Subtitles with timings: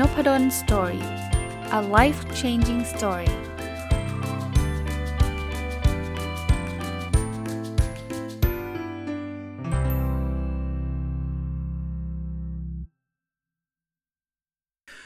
[0.00, 1.04] Nopadol Story
[1.78, 3.38] a life changing story ส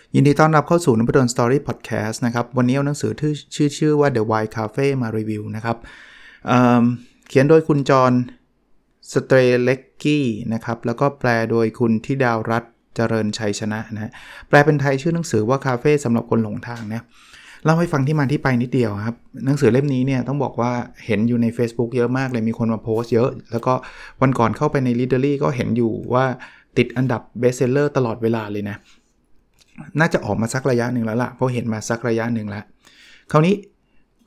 [0.05, 5.77] วัสยินดีต้อนรับเข้าสู่นพดล Story Podcast นะครับ วันนี้เอาหนังสือที่ชื่อชื่อว่า The Why Cafe มารีวิวนะครับ
[6.47, 8.13] เขียนโดยคุณจอห์น
[9.13, 14.13] สเตรเล็กกี้นะครับ แล้วก็แปลโดยคุณธิดารัตน์ เจริญชัยชนะนะ
[14.49, 17.03] แปลเป็นไทยชื่อหนังสือว่าคาเฟ่สำหรับคนหลงทางนะ
[17.65, 20.73] เล่าให้ฟังที่มาที่ไปนิดเดียวครับ หนังสือเล่มนี้เนี่ยต้องบอกว่า
[21.07, 23.73] เห็นอยู่ใน Facebook เยอะมากเลยมีคนมาโพสต์เยอะ แล้วก็
[24.21, 26.25] วันก่อนเข้าไปใน l i t e r a r y ก็เห็นอยู่ว่า
[26.79, 28.77] ติดอันดับ bestseller ตลอดเวลาเลยนะ
[30.01, 32.65] น่าจะออกมาสักระยะหนึ่งแล้วล่ะเพราะเห็นมาสักระยะหนึ่งแล้ว
[33.33, 33.55] คราวนี้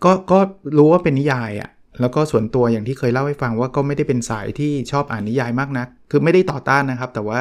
[0.04, 0.40] ก็ก็
[0.78, 1.70] รู้ว่าเป็นนิยายอะ่ะ
[2.02, 7.40] แล้วก็ส่วนตัวอย่างที่เคยเล่าให้ฟังว่าก็ไม่ได้เป็นสายที่ชอบอ่านนิยายมากนัก คือไม่ได้ต่อต้านนะครับ แต่ว่า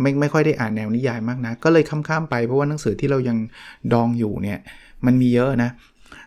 [0.00, 3.36] ไม่ไม่ค่อยได้อ่านแนวนิยายมากนะ ก็เลยข้ามๆไปเพราะว่าหนังสือที่เรายัง
[3.92, 4.58] ดองอยู่เนี่ย
[5.06, 5.70] มันมีเยอะนะ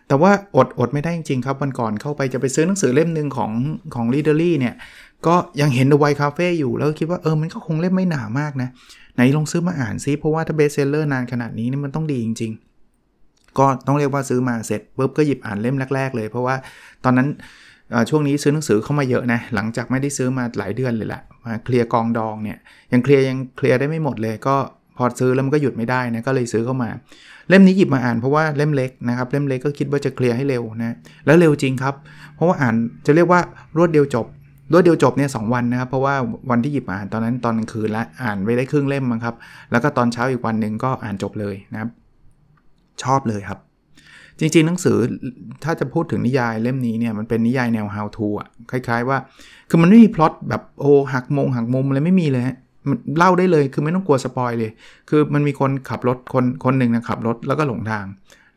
[0.08, 3.52] แต่ว่าอดอดไม่ได้จริงๆครับวันก่อนเข้าไปจะไปซื้อหนังสือเล่มหนึ่งของ
[3.94, 4.74] ของ r e a d e r y เนี่ย
[5.26, 8.68] ก็ยังเห็น The Why Cafe อยู่แล้วคิดว่าเออมันก็คงเล่มไม่หนามากนะ
[9.14, 12.52] ไหนลองซื้อมาอ่านซิเพราะว่าถ้า bestseller นานขนาดนี้นี่มันต้องดีจริง
[13.04, 16.56] ๆ ก็ต้องเรียกว่าซื้อมาเสร็จปุ๊บก็หยิบอ่านเล่มแรก ๆ เลย เพราะว่า
[17.04, 17.28] ตอนนั้น
[18.10, 22.58] ช่วงนี้ซื้อหนังสือเข้ามาเยอะนะหลังจากไม่ได้ซื้อมาหลายเดือนเลยแหละมาเคลียร์กองดองเนี่ย
[22.92, 24.56] ยังเคลียร์ยังเคลียร์ได้ไม่หมดเลยก็
[24.96, 26.90] พอซื้อแล้วมันก็หยุดไม่ได้นะก็เลยซื้อเข้ามา
[27.48, 31.94] เล่มนี้หยิบมาอ่านเพราะว่าเล่มเล็กนะครับเล่มเล็กก็คิดว่าจะเคลียร์ให้เร็วนะแล้วเร็วจริงครับ
[32.34, 32.74] เพราะว่าอ่าน
[33.06, 33.40] จะเรียกว่า
[33.76, 34.26] รวดเดียวจบ
[34.72, 36.14] รวดเดียวจบเนี่ยสวันนะครับเพราะว่า
[36.50, 39.34] วันที่หยิบมาอ่านตอนนั้นตอนกลางคืนแล้วอ่านไปได้ครึ่งเล่มมั้งครับ
[39.70, 41.90] แล้วก็ตอนเช้าอีกวันหนึ่งก็อ่านจบเลยนะครับ
[43.02, 43.58] ชอบเลยครับ
[44.40, 44.96] จริง ๆ หนังสือ
[45.64, 49.18] ถ้าจะพูดถึงนิยายเล่มนี้เนี่ยมันเป็นนิยายแนว how to อะคล้าย ๆ ว่า
[49.68, 52.56] คือมันไม่มีพล็อตแบบโอ้หักมงหักมุมอะไรไม่มีเลยฮะ
[52.88, 54.70] มันเล่าได้เลยคือไม่ต้องกลัวสปอยเลย
[55.08, 58.06] คือมันมีคนขับรถคนคนหนึ่งนะขับรถแล้วก็หลงทาง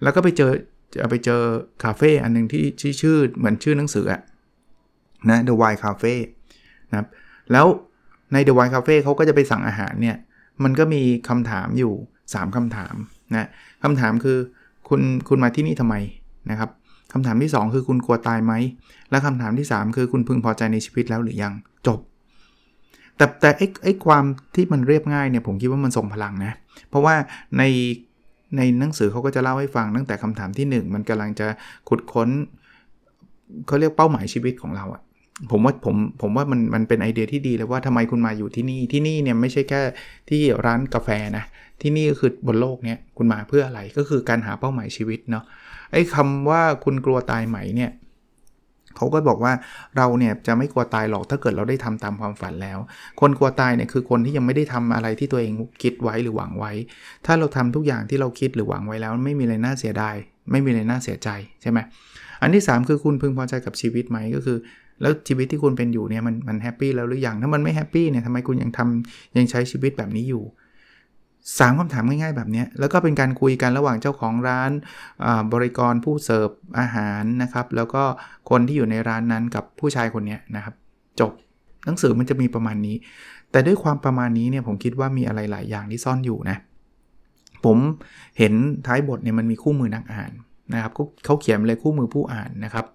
[0.03, 0.51] แล้วก็ไปเจอ
[0.93, 1.41] จะไปเจอ
[1.83, 4.21] คาเฟ่อันหนึ่งที่ชื่อชื่อเหมือนชื่อหนังสืออะ
[5.29, 6.13] นะ The Wild Cafe
[6.89, 7.07] นะครับ
[7.51, 7.65] แล้ว
[8.33, 10.17] ใน The Wild Cafe เขาก็จะไปสั่งอาหารเนี่ย
[10.63, 11.93] มันก็มีคำถามอยู่
[12.25, 12.95] 3คำถาม
[13.33, 13.47] นะ
[13.83, 14.37] คำถามคือ
[14.91, 15.95] คุณคุณมาที่นี่ทำไม
[16.51, 16.69] นะครับ
[17.13, 18.53] คำถามที่ 2 คือคุณกลัวตายไหม
[19.11, 21.53] และคำถามที่ 3 คือคุณพึงพอใจในชีวิตแล้วหรือยัง
[21.87, 21.99] จบ
[23.17, 24.23] แต่แต่ไอ้ไอ้ความ
[24.55, 26.53] ที่มันเรียบง่ายเนี่ยผมคิดว่ามันส่งพลังนะ
[26.89, 27.15] เพราะว่า
[27.57, 27.63] ใน
[28.57, 31.47] ในหนังสือเขาก็จะเล่าให้ฟังตั้งแต่คำถามที่ 1 มันกำลังจะ
[31.89, 32.29] ขุดค้น
[33.67, 35.01] เขาเรียกเป้าหมายชีวิตของเราอะ
[35.51, 39.81] ผมว่าผมผมว่ามันมันเป็นไอเดียที่ดีเลยว่าทำไมคุณมาอยู่ที่นี่ที่นี่เนี่ยไม่ใช่แค่
[40.29, 41.45] ที่ร้านกาแฟนะ
[41.81, 45.43] ที่นี่ก็คือบนโลกเนี้ยคุณมาเพื่ออะไรก็คือการหาเป้าหมายชีวิตเนาะ
[45.91, 47.91] ไอ้คำว่าคุณกลัวตายไหมเนี่ย
[48.97, 49.53] เขาก็บอกว่า
[49.97, 52.79] เราเนี่ยจะไม่กลัวตายหรอกถ้าเกิดเราได้ทำตามความฝันแล้ว
[53.21, 55.53] คนกลัวตายเนี่ยคือคนที่ยังไม่ได้ทำอะไรที่ตัวเอง
[55.83, 56.71] คิดไว้หรือหวังไว้
[57.25, 60.15] ถ้าเราทำทุกอย่างที่เราคิดหรือหวังไว้แล้ว ไม่มีอะไรน่าเสียดาย
[60.51, 61.29] ไม่มีอะไรน่าเสียใจ
[61.61, 61.79] ใช่ไหม
[62.41, 64.57] อันที่ 3 คือคุณพึงพอใจกับชีวิตไหมก็คือ
[65.01, 70.43] แล้วชีวิตที่คุณเป็นอยู่เนี่ยมันมันแฮปปี้แล้วหรือยังถ้ามันไม่แฮปปี้เนี่ยทำไมคุณยังทำยังใช้ชีวิตแบบนี้อยู่
[71.59, 74.71] สามคำถามง่ายๆแบบนี้ แล้วก็เป็นการคุยกันระหว่างเจ้าของร้าน
[75.53, 78.03] บริกรผู้เสิร์ฟอาหารนะครับ แล้วก็
[78.49, 80.73] คนที่อยู่ในร้านนั้นกับผู้ชายคนนี้นะครับ
[81.19, 81.31] จบ
[81.85, 82.95] หนังสือมันจะมีประมาณนี้
[83.51, 86.57] แต่ด้วยความประมาณนี้เนี่ยผมคิดว่ามีอะไรหลายอย่างที่ซ่อนอยู่นะ
[87.65, 87.77] ผม
[88.37, 88.53] เห็น
[88.87, 90.31] ท้ายบทเนี่ยมันมีคู่มือนักอ่าน
[90.73, 90.91] นะครับ
[91.25, 92.85] เขาเขียนเลยคู่มือผู้อ่านนะครับ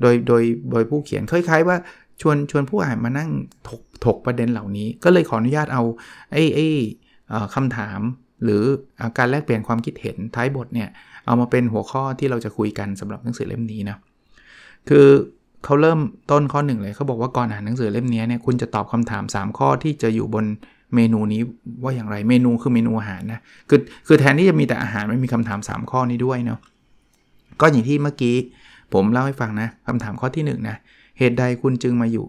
[0.00, 1.76] โดยโดยโดยผู้เขียนคล้ายๆว่า
[2.20, 3.30] ชวนชวนผู้อ่านมานั่ง
[3.68, 5.82] ถกถกประเด็นเหล่านี้ ก็เลยขออนุญาตเอา
[6.32, 6.66] ไอ้ไอ้
[7.54, 8.00] คำถาม
[8.44, 8.62] หรือ
[9.18, 10.88] การแลกเปลี่ยนความคิดเห็นท้ายบทเนี่ย
[11.26, 13.96] เอามาเป็นหัวข้อที่เราจะคุยกันสำหรับหนังสือเล่มนี้นะ
[14.88, 15.06] คือ
[15.64, 16.00] เขาเริ่ม
[16.30, 20.44] ต้นข้อหนึ่งเลยเขาบอกว่าก่อนอ่านหนังสือเล่มนี้เนี่ยคุณจะตอบคำถาม 3 ข้อที่จะอยู่บน
[20.94, 21.42] เมนูนี้
[21.82, 26.58] ว่าอย่างไรเมนูคือเมนูอาหารนะคือคือแทนที่จะมีแต่อาหารไม่มีคำถาม 3 ข้อนี้ด้วยเนาะ
[27.60, 28.36] ก็อย่างที่เมื่อกี้
[28.94, 30.76] ผมเล่าให้ฟังนะคำถามข้อที่1นนะ
[31.18, 32.26] เหตุใดคุณจึงมาอยู่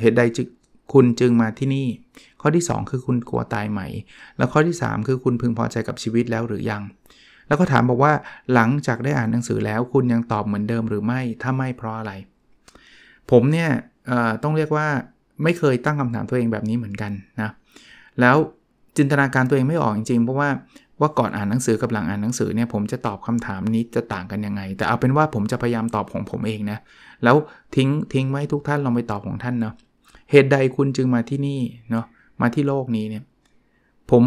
[0.00, 0.46] เหตุใดจึง
[0.92, 1.86] คุณจึงมาที่นี่
[2.40, 3.80] ข้อที่ 2 คือคุณกลัวตายไหม
[4.36, 6.82] แล้วข้อที่ 3 คือคุณพึงพอใจกับชีวิตแล้วหรือยัง
[7.46, 8.12] แล้วก็ถามบอกว่า
[8.54, 12.12] หลังจากได้อ่านหนังสือแล้วคุณยังตอบเหมือนเดิมหรือไม่ ถ้าไม่เพราะอะไร
[13.30, 13.70] ผมเนี่ย
[14.42, 14.86] ต้องเรียกว่า
[15.42, 17.50] ไม่เคยตั้งคำถามตัวเองแบบนี้เหมือนกันนะ
[18.20, 18.36] แล้ว
[18.96, 20.48] จินตนาการตัวเองไม่ออกจริงๆ เพราะว่า
[21.00, 26.78] ว่าก่อนอ่านหนังสือกับหลังอ่านหนังสือเนี่ยผมจะตอบคำถามนี้จะต่างกันยังไง แต่เอาเป็นว่าผมจะพยายามตอบของผมเองนะ
[27.24, 27.36] แล้ว
[27.76, 29.74] ทิ้งทิ้งไว้ทุกท่านลองไปตอบของท่านเนาะ
[30.30, 31.60] เหตุใดคุณจึงมาที่นี่
[31.90, 32.04] เนาะ
[32.40, 33.22] มาที่โลกนี้เนี่ย
[34.10, 34.22] ผม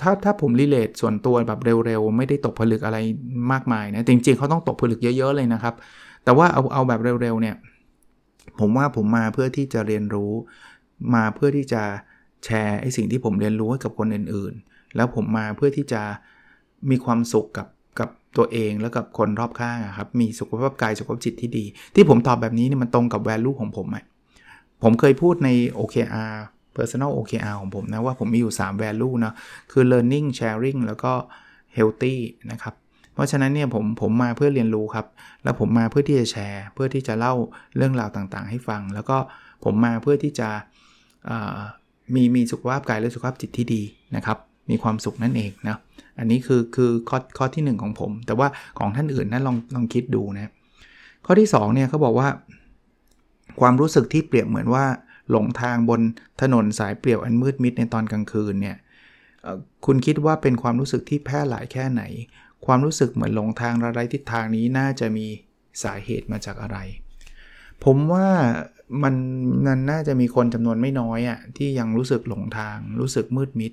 [0.00, 2.98] ถ้าถ้าผมรีเลทส่วนตัวแบบเร็วๆ ไม่ได้ตกผลึกอะไร
[3.52, 5.74] มากมายนะ จริงๆเขาต้องตกผลึกเยอะๆเลยนะครับ
[6.24, 7.56] แต่ว่าเอาเอาแบบเร็วๆเนี่ย
[8.60, 10.32] ผมว่าผมมาเพื่อที่จะเรียนรู้
[11.14, 11.82] มาเพื่อที่จะ
[12.44, 16.02] แชร์ไอ้สิ่งที่ผมเรียนรู้ให้กับคนอื่นๆ แล้วผมมาเพื่อที่จะ
[16.90, 17.68] มีความสุขกับ
[17.98, 21.64] กับตัวเองแล้วกับคนรอบข้างครับ มีสุขภาพกายสุขภาพจิตที่ดี
[21.94, 24.04] ที่ผมตอบแบบนี้นี่มันตรงกับ value ของผมอะ
[24.82, 25.48] ผมเคยพูดใน
[25.78, 26.34] OKR
[26.76, 29.32] personal OKR ของผมนะว่าผมมีอยู่ 3 value นะ
[29.72, 31.12] คือ learning sharing แล้วก็
[31.76, 32.14] healthy
[32.52, 32.74] นะครับ
[33.14, 35.06] เพราะฉะนั้นเนี่ยผมผมมาเพื่อเรียนรู้ครับ
[35.44, 37.34] แล้วผมมาเพื่อที่จะแชร์ เพื่อที่จะเล่า
[37.76, 39.16] เรื่องราวต่างๆ ให้ฟัง แล้วก็
[39.64, 40.48] ผมมาเพื่อที่จะ
[42.14, 43.82] มีมีสุขภาพกายและสุขภาพจิตที่ดี
[44.16, 44.38] นะครับ
[44.70, 45.76] มีความสุขนั่นเองนะ
[46.18, 50.50] อันนี้คือคือข้อข้อที่ 1 ของผม แต่ว่าของท่านอื่นนั้นลองลองคิดดูนะ
[51.26, 52.28] ข้อที่2เนี่ยเขาบอกว่า
[53.60, 54.84] ความรู้สึกที่เปรียบเหมือนว่า
[55.30, 56.00] หลงทางบน
[56.40, 58.76] ถนนสายเปลี่ยวอันมืดมิดในตอนกลางคืนเนี่ย
[59.86, 62.02] คุณคิดว่าเป็นความรู้สึกที่แพร่หลายแค่ไหน
[62.66, 65.26] ความรู้สึกเหมือนหลงทางระไรทิศทางนี้น่าจะมี
[65.82, 66.78] สาเหตุมาจากอะไร
[67.84, 68.26] ผมว่า
[69.02, 69.14] มัน
[69.66, 73.72] นันน่าจะมีคนจำนวนไม่น้อยอะ่ะที่ยังรู้สึกหลงทาง รู้สึกมืดมิด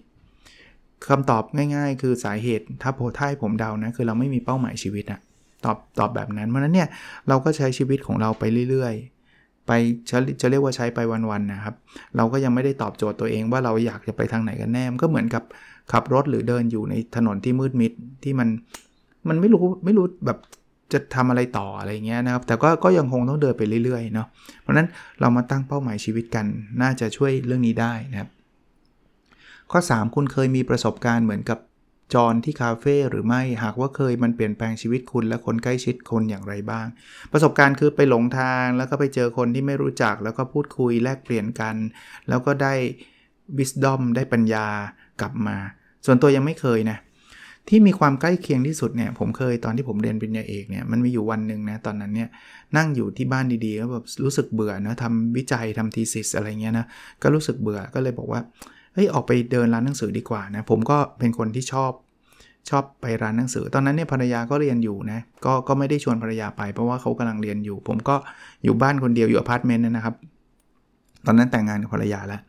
[1.10, 1.44] คำตอบ
[1.76, 5.20] ง่าย ๆ คือสาเหตุถ้าโพท่ายผมเดานะคือเราไม่มีเป้าหมายชีวิตอะ
[5.66, 6.88] ตอบตอบแบบนั้น เพราะนั้นเนี่ย
[7.30, 9.72] เราก็ใช้ชีวิตของเราไปเรื่อยๆ ไป
[10.10, 11.76] จะจะเรียกว่าใช้ไปวันๆนะครับ
[12.18, 15.44] เราก็ยังไม่ได้ตอบโจทย์ตัวเองว่าเราอยากจะไปทางไหนกันแน่ก็เหมือนกับ
[15.92, 17.92] ขับรถหรือเดินอยู่ในถนนที่มืดมิด
[18.24, 18.50] ที่มัน
[19.28, 20.38] มันไม่รู้ไม่รู้แบบ
[20.94, 24.28] จะทำอะไรต่ออะไรเงี้ยนะครับแต่ก็ก็ยังคงต้องเดินไปเรื่อยๆเนาะ
[24.62, 24.88] เพราะนั้น
[25.20, 26.46] เรามาตั้งเป้าหมายชีวิตกัน
[26.82, 28.30] น่าจะช่วยเรื่องนี้ได้นะครับ
[29.72, 31.60] ข้อ 3 คุณเคยมีประสบการณ์เหมือนกับ
[32.14, 36.86] จอนที่คาเฟ่หรือไม่หากว่าเคยมันเปลี่ยนแปลงชีวิตคุณและคนใกล้ชิดคนอย่างไรบ้าง
[37.32, 41.76] ประสบการณ์คือไปหลงทาง แล้วก็ไปเจอคนที่ไม่รู้จัก แล้วก็พูดคุยแลกเปลี่ยนกัน
[42.30, 42.74] แล้วก็ได้
[43.58, 44.68] wisdom ได้ปัญญา
[45.22, 45.58] กลับมา
[46.06, 46.98] ส่วนตัวยังไม่เคยนะ
[47.70, 52.30] ที่มีความใกล้เคียงที่สุดเนี่ยผมเคยตอนที่ผมเรียนปริญญาเอกเนี่ยมันมีอยู่วันหนึ่งนะตอนนั้นเนี่ย
[52.78, 56.86] นั่งอยู่ที่บ้านดีๆแล้วแบบรู้สึกเบื่อนะทำวิจัยทำทีสิสอะไรเงี้ยนะ
[57.24, 58.42] ก็รู้สึกเบื่อก็เลยบอกว่า
[58.94, 61.92] เฮ้ยออกไปเดินร้านหนังสือดีกว่านะผมก็เป็นคนที่ชอบ
[62.70, 68.16] ชอบไปร้านหนังสือ ตอนนั้นเนี่ยภรรยาก็เรียนอยู่นะก็ก็ไม่ได้ชวนภรรยาไปเพราะว่าเขากำลังเรียนอยู่ ผมก็
[68.64, 70.16] อยู่บ้านคนเดียวอยู่อพาร์ตเมนต์นะครับ
[71.26, 72.42] ตอนนั้นแต่งงานกับภรรยาแล้ว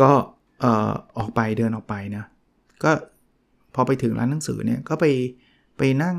[0.00, 0.10] ก็
[0.60, 2.24] เอ่อออกไปเดินออกไปนะ
[2.84, 2.90] ก็
[3.74, 5.04] พอไปถึงร้านหนังสือเนี่ยก็ไป
[5.78, 6.16] ไปนั่ง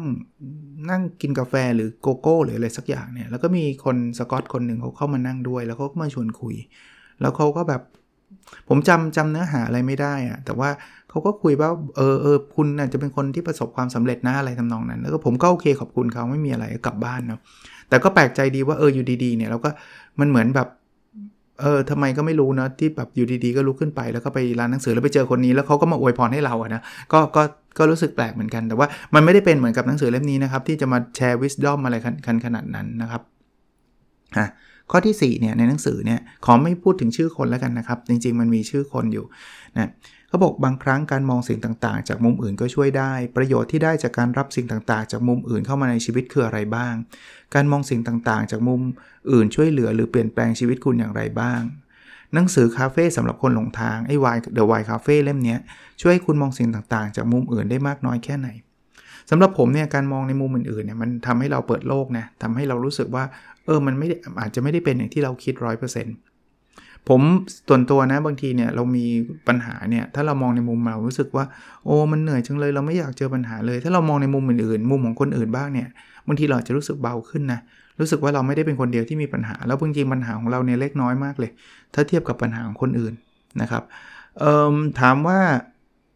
[0.89, 6.56] นั่งกินกาแฟหรือโกโก้หรืออะไรสักอย่างเนี่ยแล้วก็มีคนสกอตคนหนึ่งเขาเข้ามานั่งด้วย แล้วเขาก็มาชวนคุย
[7.22, 7.81] แล้วเขาก็แบบ
[8.70, 10.70] ผมจำจำเนื้อหาอะไรไม่ได้อะแต่ว่า
[11.10, 17.40] เขาก็คุยว่าเออเออคุณน่ะจะเป็นคนที่ประสบความสำเร็จนะอะไรทำนองนั้น แล้วก็ผมก็โอเคขอบคุณเขาไม่มีอะไรกลับบ้านเนาะ
[17.90, 19.70] แต่ก็แปลกใจดีว่าเอออยู่ดีๆเนี่ยเราก็
[20.20, 20.68] มันเหมือนแบบ
[21.62, 26.82] เออทำไมก็ไม่รู้นะที่แบบอยู่ดีๆก็ลุกขึ้นไป แล้วก็ไปร้านหนังสือแล้วไปเจอคนนี้แล้วเขาก็มาอวยพรให้เราอะนะ
[27.14, 27.42] ก็ก็
[27.78, 33.22] ก็รู้สึกแปลกเหมือนกัน แต่ว่ามันไม่ได้เป็นเหมือนกับหนังสือเล่มนี้นะครับที่จะมาแชร์วิสดอมอะไรกันขนาดนั้นนะครับ
[34.38, 34.48] อะ
[34.92, 39.26] ข้อที่4เนี่ยในหนังสือเนี่ยขอไม่พูดถึงชื่อคนแล้วกันนะครับ จริง ๆ มันมีชื่อคนอยู่
[39.78, 39.90] นะ
[40.30, 46.94] เขาบอกบางครั้งการมองสิ่งต่างๆ จากมุมอื่นก็ช่วยได้ ประโยชน์ที่ได้จากการรับสิ่งต่างๆ จากมุมอื่นเข้ามาในชีวิตคืออะไรบ้าง
[47.56, 48.81] การมองสิ่งต่างๆ จากมุม
[49.31, 51.62] อื่นช่วยเหลือหรือเปลี่ยนแปลงชีวิตคุณอย่างไรบ้าง
[52.34, 55.56] หนังสือคาเฟ่สำหรับคนหลงทางไอ้วายเดอะวายคาเฟ่เล่มนี้
[56.02, 58.50] ช่วยให้คุณมองสิ่งต่างๆ จากมุมอื่นได้มากน้อยแค่ไหน
[59.30, 63.24] สำหรับผมเนี่ยการมองในมุมอื่นๆเนี่ยมันทำให้เราเปิดโลกนะทำให้เรารู้สึกว่า
[63.69, 64.07] ออมันไม่
[64.39, 66.16] อาจจะไม่ได้เป็นอย่างที่เราคิดร้อยเปอร์เซ็นต์
[67.08, 67.22] ผม
[67.67, 69.05] ส่วนตัวนะบางทีเนี่ยเรามี
[69.48, 71.46] ปัญหาเนี่ยถ้าเรามองในมุมเรารู้สึกว่า
[71.86, 75.88] โอ้มันเหนื่อยจังเลยเราไม่อยากเจอปัญหาเลย ถ้าเรามองในมุมอื่นๆ มุมของคนอื่นบ้างเนี่ย
[76.27, 77.60] บางทีเราจะรู้สึกเบาขึ้นนะ
[78.00, 81.51] รู้สึกว่าเราไม่ได้เป็นคนเดียวที่มีปัญหา แล้วจริงๆปัญหาของเราเนี่ยเล็กน้อยมากเลย
[81.94, 83.13] ถ้าเทียบกับปัญหาของคนอื่น
[83.62, 83.84] นะครับ
[85.00, 85.39] ถามว่า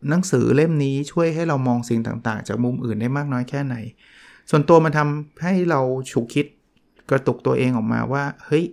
[0.10, 3.76] หนังสือเล่มนี้ช่วยให้เรามองสิ่งต่างๆ จากมุมอื่นได้มากน้อยแค่ไหน
[4.50, 5.08] ส่วนตัวมันทา
[5.44, 5.80] ให้เรา
[6.12, 6.46] ฉุกคิด
[7.10, 8.66] กระตุกตัวเองออกมาว่า เฮ้ย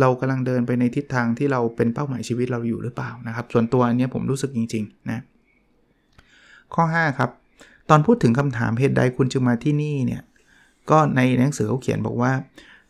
[0.00, 5.20] เรากำลังเดินไปในทิศทางที่เราเป็นเป้าหมายชีวิตเราอยู่หรือเปล่านะครับ ส่วนตัวอันนี้ผมรู้สึกจริงๆนะ
[6.74, 7.30] ข้อ 5 ครับ
[7.90, 10.22] ตอนพูดถึงคำถามเหตุใดคุณจึงมาที่นี่เนี่ย
[10.90, 12.32] ก็ในหนังสือเขาเขียนบอกว่า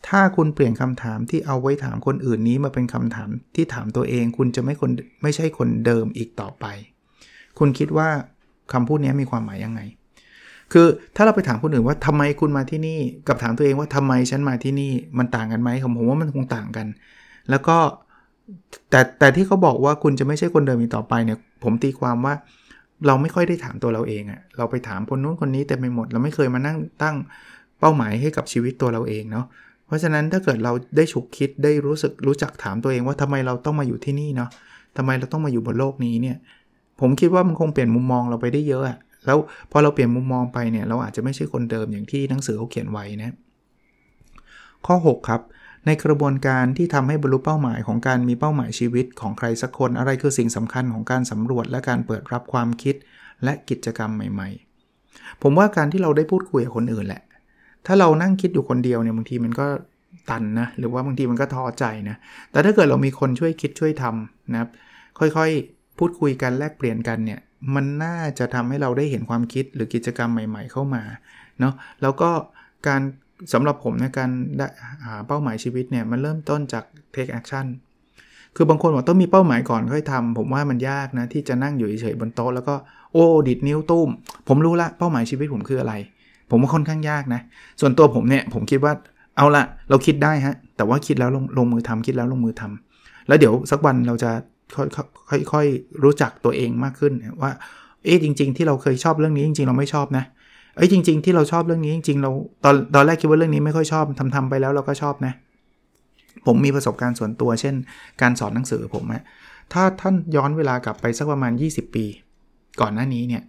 [0.08, 4.90] ถ้าคุณเปลี่ยนคำถามที่เอาไว้ถามคนอื่นนี้มาเป็นคำถามที่ถามตัวเอง คุณจะไม่คน
[5.22, 6.64] ไม่ใช่คนเดิมอีกต่อไป
[7.58, 8.08] คุณคิดว่า
[8.72, 9.80] คำพูดนี้มีความหมายยังไง
[10.72, 16.86] คือถ้าเราไปถามคนอื่นว่าทำไมคุณมาที่นี่ กับถามตัวเองว่าทำไมฉันมาที่นี่มันต่างกันไหมผมว่ามันคงต่างกัน
[17.50, 17.76] แล้วก็
[18.90, 22.34] แต่แต่ที่เขาบอกว่าคุณจะไม่ใช่คนเดิมอีกต่อไปเนี่ยผมตีความว่า
[23.06, 27.16] เราไม่ค่อยได้ถามตัวเราเองอะเราไปถามคนนู้นคนนี้แต่ไม่หมด เราไม่เคยมานั่งตั้ง
[27.80, 29.46] เป้าหมายให้กับชีวิตตัวเราเองเนาะ
[29.86, 34.50] เพราะฉะนั้นถ้าเกิดเราได้ฉุกคิดได้รู้สึกรู้จักถามตัวเองว่าทำไมเราต้องมาอยู่ที่นี่เนาะ
[34.96, 36.36] ทำไมเราต้องมาอยู่บนโลกนี้เนี่ย
[37.00, 39.38] ผมคิดว่ามันคงเปลี่ยนมุมมองเราไปได้เยอะอะ แล้ว
[39.70, 43.34] พอเราเปลี่ยนมุมมองไปเนี่ยเราอาจจะไม่ใช่คนเดิมอย่างที่หนังสือเขาเขียนไว้นะ
[44.86, 45.42] ข้อ 6 ครับ
[45.86, 52.94] ในกระบวนการที่ทำให้บรรลุเป้าหมายของการมีเป้าหมายชีวิตของใครสักคน อะไรคือสิ่งสำคัญของการสำรวจและการเปิดรับความคิด
[53.44, 54.48] และกิจกรรมใหม่
[54.96, 57.22] ๆ ผมว่าการที่เราได้พูดคุยกับคนอื่นแหละ
[57.86, 59.66] ถ้าเรานั่งคิดอยู่คนเดียวเนี่ยบางทีมันก็
[60.30, 62.16] ตันนะหรือว่าบางทีมันก็ท้อใจนะ
[62.52, 64.70] แต่ถ้าเกิดเรามีคนช่วยคิดช่วยทำนะครับ
[65.18, 67.40] ค่อยๆ พูดคุยกันแลกเปลี่ยนกันเนี่ย
[67.74, 71.02] มันน่าจะทำให้เราได้เห็นความคิดหรือกิจกรรมใหม่ ๆ เข้ามา
[71.60, 72.30] เนาะแล้วก็
[72.86, 73.00] การ
[73.52, 74.30] สำหรับผมในการ
[75.06, 77.66] หาเป้าหมายชีวิตเนี่ยมันเริ่มต้นจาก take action
[78.56, 82.74] คือบางคนบอกต้องมีเป้าหมายก่อนค่อยทำผมว่ามันยากนะ ที่จะนั่งอยู่เฉยๆบนโต๊ะแล้วก็
[83.12, 84.08] โอ้ดิดนิ้วตุ้ม
[84.48, 85.94] ผมรู้ละเป้าหมายชีวิตผมคืออะไร
[86.50, 87.40] ผมว่าค่อนข้างยากนะ
[87.80, 88.92] ส่วนตัวผมเนี่ยผมคิดว่า
[89.36, 94.30] เอาละเราคิดได้ฮะ แต่ว่าคิดแล้วลงลงมือทำคิดแล้วลงมือทำแล้วเดี๋ยวสักวันเราจะ
[95.52, 97.50] ค่อยๆรู้จักตัวเองมากขึ้นว่า
[98.04, 100.24] เอ๊ะจริง ๆ ที่เราเคยชอบเรื่องนี้จริง ๆ เราไม่ชอบนะ
[100.76, 102.30] เอ้ยจริง ๆ ที่เราชอบเรื่องนี้จริง ๆ เรา
[102.64, 105.34] ตอนตอนแรกคิดว่าเรื่องนี้ไม่ค่อยชอบทำทำไปแล้วเราก็ชอบนะ
[106.46, 107.74] ผมมีประสบการณ์ส่วนตัว เช่น
[108.22, 109.22] การสอนหนังสือผมอะ
[109.72, 112.04] ถ้าท่านย้อนเวลากลับไปสักประมาณ 20 ปี
[112.80, 113.42] ก่อนหน้านี้เนี่ย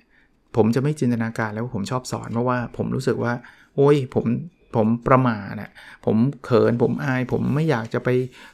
[0.55, 3.33] ผมจะไม่จินตนาการแล้วว่าผมชอบสอนเพราะว่าผมรู้สึกว่า
[3.75, 4.25] โอ้ยผม
[4.75, 5.71] ผมประหม่านะ
[6.05, 8.09] ผมเขินผมอาย ผมไม่อยากจะไป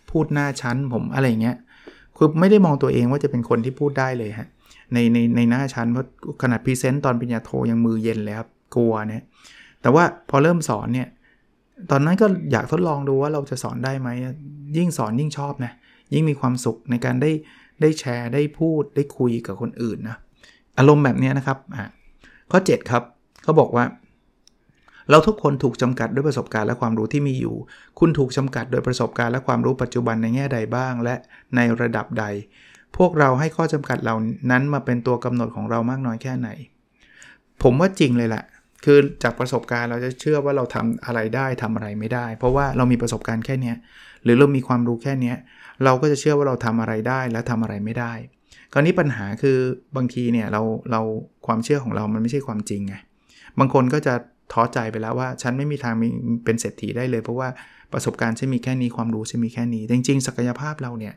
[0.10, 1.58] พูดหน้าชั้น ผมอะไรเงี้ย
[2.18, 4.48] คือไม่ได้มองตัวเองว่าจะเป็นคนที่พูดได้เลยฮะ
[4.94, 6.06] ในในในหน้าชั้นเพราะ
[6.42, 9.24] ขนาด present ตอนปริญญาโทยังมือเย็นเลยครับกลัวเนี่ย
[9.82, 11.08] แต่ว่าพอเริ่มสอนเนี่ย
[11.92, 14.10] ตอนนั้นก็อยากทดลองดูว่าเราจะสอนได้ไหม
[14.78, 15.74] ยิ่งสอนยิ่งชอบนะ
[16.14, 17.32] ยิ่งมีความสุขในการได้
[17.82, 20.18] ได้แชร์ได้พูดได้คุยกับคนอื่นนะ
[20.78, 21.90] อารมณ์แบบนี้นะครับอะ
[22.52, 23.04] ข้อ 7 ครับ
[23.44, 23.84] เขาบอกว่า
[25.10, 27.56] เราทุกคนถูกจำกัดด้วยประสบการณ์และความรู้ที่มีอยู่
[28.00, 31.16] คุณถูกจำกัดโดยประสบการณ์และความรู้ปัจจุบันในแง่ใดบ้าง และ
[31.56, 32.26] ในระดับใด
[32.98, 34.16] พวกเราให้ข้อจำกัดเหล่า
[34.52, 36.50] นั้นมาเป็นตัวกำหนดของเรามากน้อยแค่ไหน
[37.64, 38.44] ผมว่าจริงเลยแหละ
[38.86, 43.74] คือจากประสบการณ์เราจะเชื่อว่าเราทำอะไรได้ทำอะไรไม่ได้ เพราะว่าเรามีประสบการณ์แค่นี้
[44.24, 45.34] หรือเรามีความรู้แค่นี้
[45.84, 48.14] เราก็จะเชื่อว่าเราทำอะไรได้และทำอะไรไม่ได้
[48.74, 49.58] คราวนี้ปัญหาคือ
[49.96, 51.02] บางทีเนี่ยเราเรา
[51.46, 52.96] ความเชื่อของเรามันไม่ใช่ความจริงไง
[53.60, 54.14] บางคนก็จะ
[54.52, 56.08] ท้อใจไปแล้วว่า ฉันไม่มีทางมี
[56.46, 57.48] เป็นเศรษฐีได้เลย เพราะว่า
[57.94, 61.14] ประสบการณ์ฉันมีแค่นี้ความรู้ฉันมีแค่นี้ จริง ๆ ศักยภาพเราเนี่ย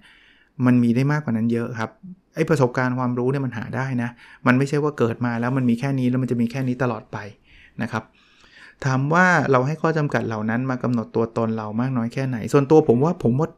[0.66, 1.90] มันมีได้มากกว่านั้นเยอะครับ
[2.34, 4.10] ไอ้ประสบการณ์ความรู้เนี่ยมันหาได้นะ
[4.46, 7.18] มันไม่ใช่ว่าเกิดมาแล้วมันมีแค่นี้แล้วมันจะมีแค่นี้ตลอดไป
[7.82, 8.04] นะครับ
[8.84, 13.48] ถามว่าเราให้ข้อจำกัดเหล่านั้นมากำหนดตัวตนเรามากน้อยแค่ไหน ส่วนตัวผมว่าผมว่า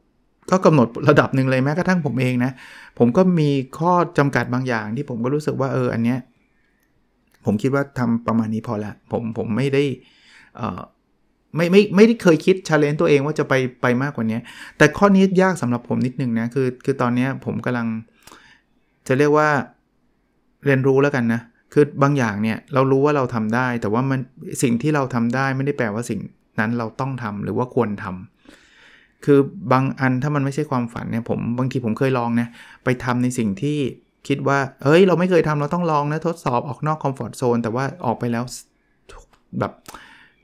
[0.51, 2.53] ก็กำหนดระดับหนึ่งเลยแม้กระทั่งผมเองนะ
[2.99, 6.19] ผมก็มีข้อจำกัดบางอย่างที่ผมก็รู้สึกว่าเอออันเนี้ย
[7.49, 9.85] ผมคิดว่าทำประมาณนี้พอละ ผมผมไม่ได้
[11.57, 14.39] ไม่ไม่ไม่ได้เคยคิดชาเลนจ์ตัวเองว่าจะไปไปมากกว่านี้
[14.79, 17.87] แต่ข้อนี้ยากสำหรับผมนิดนึงนะ คือคือตอนนี้ผมกำลัง
[19.07, 19.49] จะเรียกว่า
[20.65, 21.41] เรียนรู้แล้วกันนะ
[21.73, 24.21] คือบางอย่างเนี่ยเรารู้ว่าเราทำได้ แต่ว่ามัน
[24.63, 26.21] สิ่งที่เราทำได้ไม่ได้แปลว่าสิ่ง
[26.61, 29.39] นั้นเราต้องทำหรือว่าควรทำคือ
[29.73, 32.49] บางอันถ้ามันไม่ใช่ความฝันเนี่ยผมบางทีผมเคยลองนะ
[32.85, 33.79] ไปทำในสิ่งที่
[34.27, 38.45] คิดว่าเฮ้ย เราไม่เคยทำเราต้องลองนะทดสอบออกนอกคอมฟอร์ทโซนแต่ว่าออกไปแล้ว
[39.61, 39.73] แบบ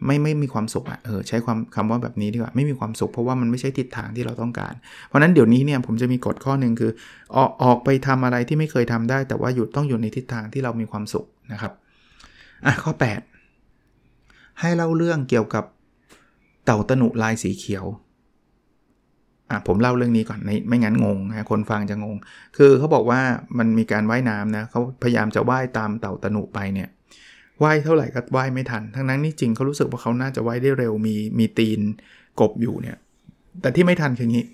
[0.07, 4.75] ไม่ไม่มีความสุขอะ่ะเออใช้ความคำว่าแบบนี้ดีกว่าไม่มีความสุขเพราะว่ามันไม่ใช่ทิศทางที่เราต้องการ
[5.07, 6.91] เพราะนั้นเดี๋ยวนี้เนี่ยผมจะมีกฎข้อหนึ่งคือ
[7.37, 11.73] ออกออกไปทำอะไรที่ไม่เคยทำได้ แต่ว่าอยู่ต้องอยู่ในทิศทางที่เรามีความสุขนะครับ
[12.67, 12.93] อะข้อ
[13.79, 15.65] 8 ให้เล่าเรื่องเกี่ยวกับ
[16.65, 17.85] เต่าตนุลายสีเขียว
[19.51, 22.17] อะผมเล่าเรื่องนี้ก่อนไม่งั้นงงนะคนฟังจะงง
[22.57, 23.21] คือเขาบอกว่า
[23.59, 26.89] มันมีการว่ายน้ำนะเขาพยายามจะว่ายตามเต่าตนุไปเนี่ย
[27.63, 31.81] ว่ายเท่าไหร่ก็ว่ายไม่ทัน ทั้งนั้นนี่จริงเขารู้สึกว่าเขาน่าจะว่ายได้เร็วมีมีตีน
[32.41, 32.97] กบอยู่เนี่ย
[33.61, 34.45] แต่ที่ไม่ทันคืองี้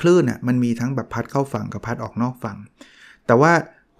[0.00, 2.58] คลื่นอะมันมีทั้งแบบพัดเข้าฝั่งกับพัดออกนอกฝั่ง
[3.26, 3.52] แต่ว่า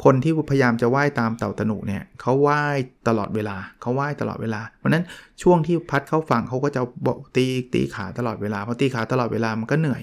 [0.05, 2.79] คนที่พยายามจะว่ายตามเต่าตนุเนี่ยเขาว่าย
[3.09, 5.05] ตลอดเวลาเขาว่ายตลอดเวลา เพราะนั้น
[5.43, 10.03] ช่วงที่พัดเข้าฝั่งเขาก็จะบอกตีตีขาตลอดเวลาพอตีขาตลอดเวลามันก็เหนื่อย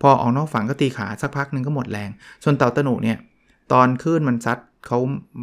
[0.00, 2.10] พอออกนอกฝั่งก็ตีขาสักพักหนึ่งก็หมดแรง
[2.44, 3.18] ส่วนเต่าตนุเนี่ย
[3.72, 4.98] ตอนคลื่นมันซัดเขา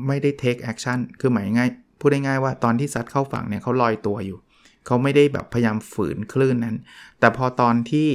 [0.08, 1.70] ไม่ได้ take action คือหมายง่าย
[2.00, 4.38] พูดได้ง่ายว่าตอนที่ซัดเข้าฝั่งเนี่ยเขาลอยตัวอยู่
[4.86, 6.76] เขาไม่ได้แบบพยายามฝืนคลื่นนั้น
[7.20, 8.08] แต่พอตอนที่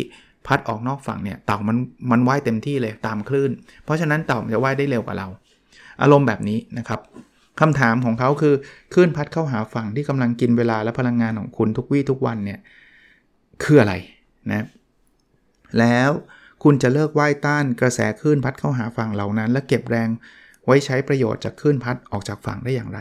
[0.47, 1.77] พัดออกนอกฝั่งเนี่ยเต่ามัน
[2.11, 3.51] มันว่ายเต็มที่เลยตามคลื่น
[3.85, 5.29] เพราะฉะนั้นเต่ามันจะว่ายได้เร็วกว่าเรา
[6.03, 7.01] อารมณ์แบบนี้นะครับ
[7.61, 8.55] คำถามของเขาคือ
[8.95, 12.61] คลื่นพัดเข้าหาฝั่งที่กำลังกินเวลาและพลังงานของคุณทุกวี่ทุกวันเนี่ย
[13.63, 13.95] คืออะไร
[14.51, 14.67] นะ
[15.79, 16.11] แล้ว
[16.63, 20.09] คุณจะเลิกว่ายต้านกระแสคลื่นพัดเข้าหาฝั่งเหล่านั้น และเก็บแรง
[20.67, 22.99] ไว้ใช้ประโยชน์จากคลื่นพัดออกจากฝั่งได้อย่างไร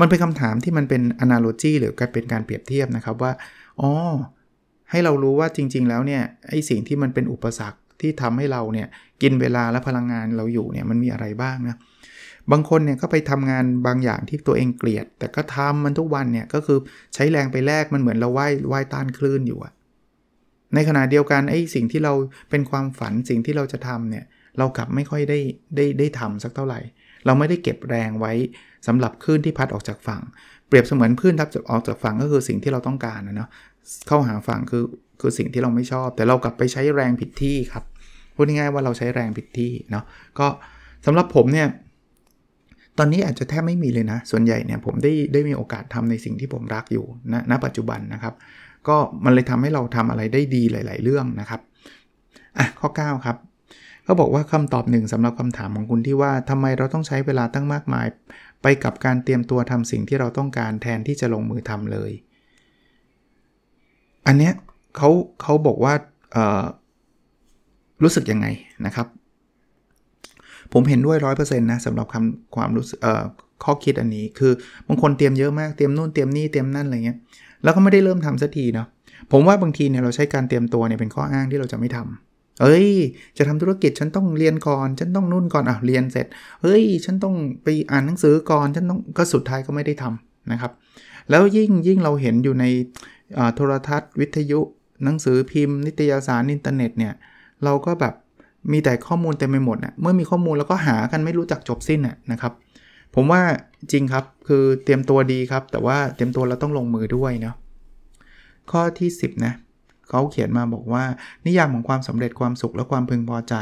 [0.00, 3.32] มันเป็นคำถามที่มันเป็น analogy หรือการเป็นการเปรียบเทียบนะครับว่า
[3.80, 3.90] อ๋อ
[4.90, 8.88] ให้เรารู้ว่าจริง ๆ แล้วเนี่ยไอ้สิ่งที่มันเป็นอุปสรรคที่ทำให้เราเนี่ย
[9.22, 11.76] กินเวลาและพลังงานเราอยู่เนี่ยมันมีอะไรบ้างนะ
[12.50, 16.78] บางคนเนี่ยก็ไปทำงานบางอย่างที่ตัวเองเกลียด แต่ก็ทำมันทุกวันเนี่ยก็คือ
[17.14, 19.72] ใช้แรงไปแลกมันเหมือนเราว่ายว่ายต้านคลื่นอยู่อะ
[20.74, 22.12] ในขณะเดียวกันไอ้สิ่งที่เรา
[22.50, 24.24] เป็นความฝันสิ่งที่เราจะทำเนี่ย
[24.58, 25.38] เรากลับไม่ค่อยได้
[25.76, 26.80] ได้ได้ทำสักเท่าไหร่
[27.26, 28.32] เราไม่ได้เก็บแรงไว้
[28.86, 30.22] สำหรับคลื่นที่พัดออกจากฝั่ง
[30.68, 33.48] เปรียบเสมือนคลื่นทับออกจากฝั่งก็คือสิ่งที่เราต้องการนะเนาะ
[34.06, 34.84] เข้าหาฝั่งคือ
[35.20, 37.84] คือสิ่งที่เราไม่ชอบ แต่เรากลับไปใช้แรงผิดที่ครับ
[38.34, 40.04] พูดง่ายๆว่าเราใช้แรงผิดที่เนาะ
[40.38, 40.46] ก็
[41.06, 41.68] สำหรับผมเนี่ย
[42.98, 48.34] ตอนนี้อาจจะแทบไม่มีเลยนะ ส่วนใหญ่เนี่ยผมได้ได้มีโอกาสทำในสิ่งที่ผมรักอยู่ณณปัจจุบันนะครับ
[48.88, 51.60] ก็มันเลยทำให้เราทำอะไรได้ดีหลาย ๆ เรื่องนะครับ
[52.58, 53.36] อะข้อ 9 ครับ
[54.04, 58.06] เขาบอกว่าคำตอบหนึ่งสำหรับคำถามของคุณที่ว่าทำไมเราต้องใช้เวลาตั้งมากมาย
[58.62, 62.12] ไปกับการเตรียมตัวทำสิ่งที่เราต้องการแทนที่จะลงมือทำเลย
[64.26, 64.52] อันเนี้ย
[64.96, 65.10] เขา
[65.42, 65.94] เขาบอกว่า
[68.02, 68.46] รู้สึกยังไง
[68.86, 69.06] นะครับ
[70.72, 72.98] ผมเห็นด้วยร้อยเปอร์เซ็นต์นะสำหรับคำความรู้สึก
[73.64, 74.52] ข้อคิดอันนี้คือ
[74.88, 77.18] บางคนเตรียมเยอะมากเตรียมนู่นเตรียมนี่เตรียมนั่นอะไรเงี้ย
[77.62, 78.86] แล้วก็ไม่ได้เริ่มทำสักทีเนาะ
[79.32, 82.88] ผมว่าบางทีเนี่ยเราใช้การเตรียมตัวเนี่ยเป็นข้ออ้างที่เราจะไม่ทำเอ้ย
[83.38, 86.26] จะทำธุรกิจฉันต้องเรียนก่อน ฉันต้องนู่นก่อนอะเรียนเสร็จ
[86.62, 90.72] เฮ้ย ฉันต้องไปอ่านหนังสือก่อนฉันต้องก็สุดท้ายก็ไม่ได้ทำนะครับ
[91.30, 92.64] แล้วยิ่งยิ่งเราเห็นอยู่ใน
[93.54, 94.60] โทรทัศน์ วิทยุ
[95.04, 97.14] หนังสือพิมพ์ นิตยสารอินเทอร์เน็ตเนี่ย
[97.64, 98.14] เราก็แบบ
[98.72, 102.52] มีแต่ข้อมูลเต็มไปหมดน่ะเมื่อมีข้อมูลแล้วก็หากันไม่รู้จักจบสิ้นน่ะนะครับ
[103.14, 103.42] ผมว่า
[103.92, 107.54] จริงครับคือเตรียมตัวดีครับ แต่ว่าเตรียมตัวเราต้องลงมือด้วยเนาะ
[108.70, 109.52] ข้อที่ 10นะ
[110.08, 111.04] เขาเขียนมาบอกว่า
[111.46, 113.54] นิยามของความสำเร็จความสุขและความพึงพอใจ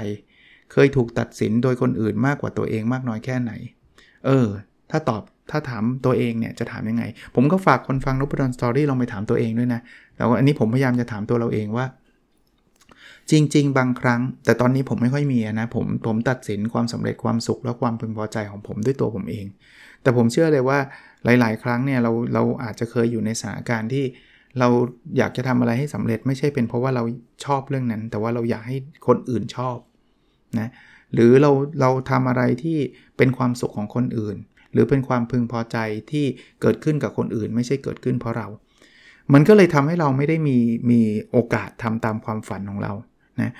[0.73, 3.52] เคยถูกตัดสินโดยคนอื่นมากกว่าตัวเองมากน้อยแค่ไหน
[4.26, 4.47] เออ
[4.90, 7.04] ถ้าตอบถ้าถามตัวเองเนี่ยจะถามยังไง
[7.35, 9.80] ผมก็ฝากคนฟังนบดอนสตอรี่ลองไปถามตัวเองด้วยนะ
[10.16, 11.87] แต่ว่าอันนี้ผมพยายามจะถามตัวเราเองว่า
[13.31, 19.47] จริง ๆ บางครั้ง แต่ตอนนี้ผมไม่ค่อยมีนะผมผมตัดสินความสำเร็จความสุขและความพึงพอใจของผมด้วยตัวผมเอง
[20.03, 20.79] แต่ผมเชื่อเลยว่า
[21.25, 24.05] หลาย ๆ ครั้งเนี่ยเราเราอาจจะเคยอยู่ในสถานการณ์ที่
[24.59, 24.69] เรา
[25.19, 27.03] อยากจะทำอะไรให้สำเร็จไม่ใช่เป็นเพราะว่าเรา
[27.45, 29.77] ชอบเรื่องนั้น แต่ว่าเราอยากให้คนอื่นชอบ
[30.59, 30.71] นะ
[31.15, 32.79] หรือเราเราทำอะไรที่
[33.16, 34.37] เป็นความสุขของคนอื่น
[34.73, 35.77] หรือเป็นความพึงพอใจ
[36.11, 36.25] ที่
[36.62, 38.49] เกิดขึ้นกับคนอื่น ไม่ใช่เกิดขึ้นเพราะเรา
[39.33, 40.59] มันก็เลยทำให้เราไม่ได้มี
[40.90, 42.93] มีโอกาสทำตามความฝันของเรา
[43.40, 43.53] นะ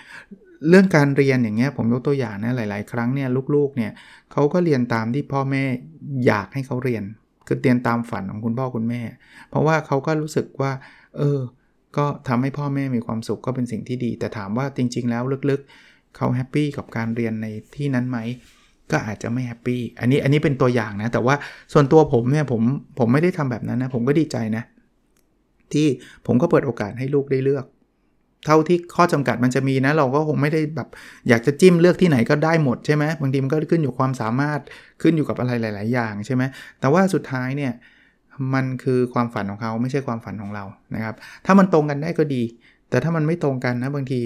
[0.69, 3.93] เรื่องการเรียนอย่างเงี้ยผมยกตัวอย่างนะหลาย ๆ ครั้งเนี่ยลูกๆเนี่ย
[4.33, 5.65] เขาก็เรียนตามที่พ่อแม่
[6.27, 7.05] อยากให้เขาเรียน
[7.47, 9.03] คือเตียนตามฝันของคุณพ่อคุณแม่
[9.51, 10.73] เพราะว่าเขาก็รู้สึกว่า
[11.19, 11.41] เออ
[11.97, 18.19] ก็ทำให้พ่อแม่มีความสุขก็เป็นสิ่งที่ดี แต่ถามว่าจริง ๆ แล้วลึกๆเขา happy กับการเรียนในที่นั้นไหม
[18.91, 21.35] ก็อาจจะไม่ happy อันนี้อันนี้เป็นตัวอย่างนะ แต่ว่า
[21.73, 22.63] ส่วนตัวผมเนี่ยผม
[22.99, 24.65] ผมไม่ได้ทำแบบนั้นนะ ผมก็ดีใจนะ
[25.73, 25.87] ที่
[26.27, 27.65] ผมก็เปิดโอกาสให้ลูกได้เลือก
[28.47, 30.89] เท่าที่ข้อจำกัดมันจะมีนะ เราก็คงไม่ได้แบบ
[31.29, 34.61] อยากจะจิ้มเลือกที่ไหนก็ได้หมดใช่ไหมบางทีมันก็ขึ้นอยู่ความสามารถ
[35.03, 36.43] ขึ้นอยู่กับอะไรหลาย ๆ อย่างใช่ไหม
[36.81, 37.73] แต่ว่าสุดท้ายเนี่ย
[38.55, 41.15] มันคือความฝันของเขาไม่ใช่ความฝันของเรานะครับ
[41.47, 42.43] ถ้ามันตรงกันได้ก็ดี
[42.91, 44.21] แต่ถ้ามันไม่ตรงกันนะบางที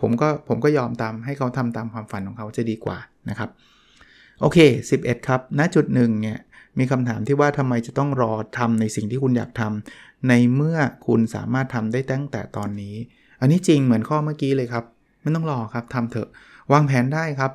[0.00, 2.98] ผมก็ผมก็ยอมตามให้เขาทำตามความฝันของเขาจะดีกว่า
[3.28, 3.50] นะครับ
[4.40, 4.58] โอเค
[4.94, 6.38] 11 ครับณจุดหนึ่งเนี่ย
[6.78, 12.96] มีคำถามที่ว่าทำไมจะต้องรอทำในสิ่งที่คุณอยากทำในเมื่อคุณสามารถทำได้ตั้งแต่ตอนนี้
[13.40, 14.84] อันนี้จริงเหมือนข้อเมื่อกี้เลยครับ
[15.22, 16.28] ไม่ต้องรอครับทำเถอะ
[16.72, 17.52] วางแผนได้ครับ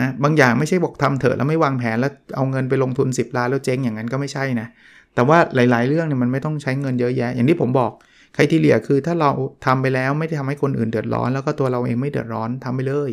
[0.00, 4.66] นะบางอย่างไม่ใช่บอกทำเถอะแล้วไม่วางแผนแล้วเอาเงินไปลงทุน 10ล้านแล้วเจ๊งอย่างนั้นก็ไม่ใช่นะ
[5.14, 7.92] แต่ว่าหลาย ๆ เรื่องเนี่ยมันไม่ต้องใช้เงินเยอะแยะ อย่างที่ผมบอก
[8.34, 9.30] ใครที่เหลือคือถ้าเรา
[9.66, 13.10] ทำไปแล้วไม่ได้ทำให้คนอื่นเดือดร้อน แล้วก็ตัวเราเองไม่เดือดร้อนทำไปเลย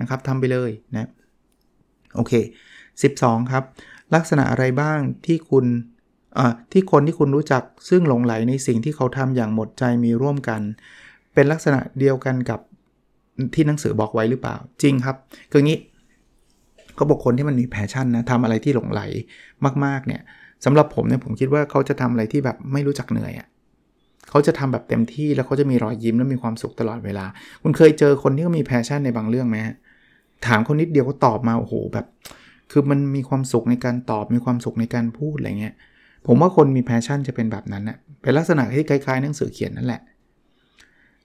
[0.00, 1.08] นะครับทำไปเลยนะ
[2.14, 2.32] โอเค
[2.92, 3.64] 12 ครับ
[4.14, 5.66] ลักษณะอะไรบ้างที่คุณ
[6.72, 10.60] ที่คนที่คุณรู้จักซึ่งหลงไหลในสิ่งที่เขาทำอย่างหมดใจมีร่วมกัน
[11.34, 12.60] เป็นลักษณะเดียวกันกับ
[13.54, 15.16] ที่หนังสือบอกไว้หรือเปล่า จริงครับ
[15.50, 15.78] คืองี้
[16.94, 19.02] เขาบอกคนที่มันมี passion นะทำอะไรที่หลงใหล
[19.84, 20.22] มากๆเนี่ย
[20.64, 23.48] สำหรับผมเนี่ยผมคิดว่าเขาจะทำอะไรที่แบบไม่รู้จักเหนื่อยอะ่ะ
[24.30, 27.26] เขาจะทำแบบเต็มที่แล้วเขาจะมีรอยยิ้มและมีความสุขตลอดเวลา
[27.62, 29.56] คุณเคยเจอคนที่เขามี passion ในบางเรื่องไหม
[30.46, 32.06] ถามคนนิดเดียวเขาตอบมาโอ้โหแบบ
[32.70, 35.74] คือมันมีความสุขในการตอบมีความสุขในการพูดอะไรเงี้ย
[36.26, 40.00] ผมว่าคนมี passion จะเป็นแบบนั้นนะเป็นลักษณะที่คล้ายๆหนังสือเขียนนั่นแหละ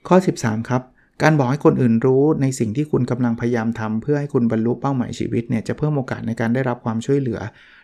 [0.08, 0.82] ข้อ 13 ครับ
[1.24, 7.40] การบอกให้คนอื่นรู้ในสิ่งที่คุณกำลังพยายามทำเพื่อให้คุณบรรลุเป้าหมายชีวิตเนี่ยจะเพิ่มโอกาสในการได้รับความช่วยเหลือ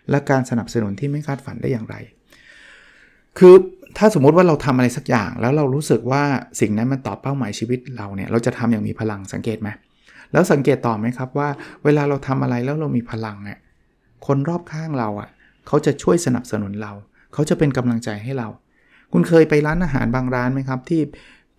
[0.10, 1.96] และการสนับสนุนที่ไม่คาดฝันได้อย่างไร
[3.40, 3.56] คือ
[3.98, 6.24] ถ้าสมมติว่าเราทำอะไรสักอย่าง แล้วเรารู้สึกว่า
[6.60, 9.70] สิ่งนั้นมันตอบเป้าหมายชีวิตเราเนี่ยเราจะทำอย่างมีพลังสังเกตไหม
[10.34, 11.50] แล้วสังเกตต่อไหมครับว่า
[11.84, 13.60] เวลาเราทำอะไรแล้วเรามีพลังเนี่ย
[14.28, 15.30] คนรอบข้างเราอะ่ะ
[15.68, 16.92] เขาจะช่วยสนับสนุนเรา
[17.34, 18.48] เขาจะเป็นกำลังใจให้เรา
[19.12, 21.02] คุณเคยไปร้านอาหารบางร้านไหมครับ ที่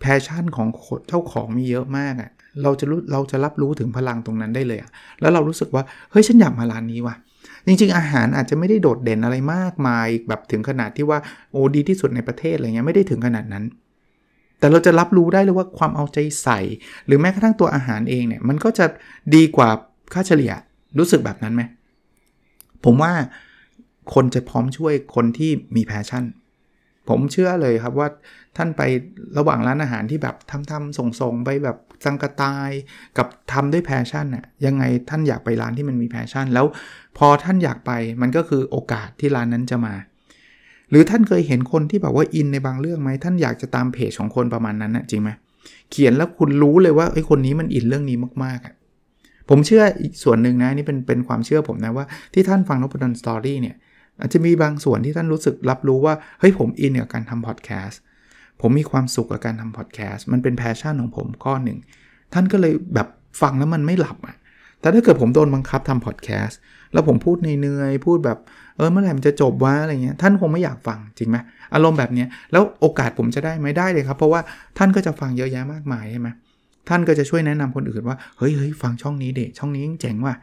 [0.00, 0.68] แพชชั่นของ
[1.09, 2.30] เจ้าของมีเยอะมากอะ่ะ
[2.62, 7.14] เราจะรู้เราจะรับรู้ถึงพลังตรงนั้นได้เลยอะ่ะแล้วเรารู้สึกว่าเฮ้ยฉันอยากมาร้านนี้ว่ะ
[7.66, 11.18] จริงๆ อาหารอาจจะไม่ได้โดดเด่นอะไรมากมายแบบถึงขนาดที่ว่า
[11.52, 13.64] โอ้ดีที่สุดในประเทศอะไรเงี้ยไม่ได้ถึงขนาดนั้น
[14.59, 16.61] แต่เราจะรับรู้ได้เลยว่าความเอาใจใส่
[17.07, 18.87] หรือแม้กระทั่งตัวอาหารเองเนี่ยมันก็จะ
[19.35, 19.68] ดีกว่า
[20.12, 20.52] ค่าเฉลี่ย
[20.98, 21.62] รู้สึกแบบนั้นไหม
[22.85, 23.12] ผมว่า
[24.14, 26.25] คนจะพร้อมช่วยคนที่มี passion
[27.09, 28.09] ผมเชื่อเลยครับว่า
[28.57, 28.83] ท่านไป
[29.38, 32.71] ระหว่างร้านอาหารที่แบบทำทำส่งส่งไปแบบซังกะตาย
[33.19, 36.67] กับทำด้วย passion น่ะยังไงท่านอยากไปร้านที่มันมี passion แล้ว
[37.19, 39.95] พอท่านอยากไปมันก็คือโอกาสที่ร้านนั้นจะมา
[40.90, 45.31] หรือท่านเคยเห็นคนที่แบบว่าอินในบางเรื่องไหมท่านอยากจะตามเพจของคนประมาณนั้นนะจริงไหม
[45.90, 53.77] เขียนแล้วคุณรู้เลยว่าไอ้คนนี้มันอินเรื่องนี้มากๆผมเชื่ออีกส่วนหนึ่งนะนี่เป็นเป็นความเชื่อผมนะว่าที่ท่านฟังนพดล Story เนี่ย
[54.20, 58.00] อาจจะมีบางส่วนที่ท่านรู้สึกรับรู้ว่าเฮ้ยผมอินกับการทำพอดแคสต์
[58.61, 61.79] ผมมีความสุขกับการทำพอดแคสต์มันเป็น passion ของผมข้อหนึ่ง
[62.35, 63.09] ท่านก็เลยแบบ
[63.40, 64.37] ฟังแล้วมันไม่หลับอะ
[64.81, 66.59] แต่ถ้าเกิดผมโดนบังคับทำพอดแคสต์
[66.92, 68.38] แล้วผมพูดเหนื่อยพูดแบบ
[68.77, 71.37] เออเมื่อไหร่มันจะจบวะอะไรเงี้ยท่านคงไม่อยากฟังจริงไหม
[71.74, 74.40] อารมณ์แบบนี้แล้วโอกาสผมจะได้ไม่ได้เลยครับ เพราะว่า
[74.79, 76.29] ท่านก็จะฟังเยอะแยะมากมายใช่ไหม
[76.88, 80.35] ท่านก็จะช่วยแนะนำคนอื่นว่าเฮ้ยเฮ้ยฟังช่องนี้เด็ดช่องนี้เจ๋งว่ะ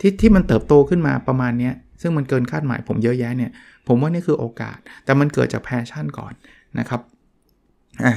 [0.00, 1.70] ที่ที่มันเติบโตขึ้นมาประมาณนี้
[2.02, 3.50] ซึ่งมันเกินคาดหมายผมเยอะแยะเนี่ย
[3.86, 6.32] ผมว่านี่คือโอกาส แต่มันเกิดจาก passion ก่อน
[6.78, 7.00] นะครับ
[8.04, 8.14] อะ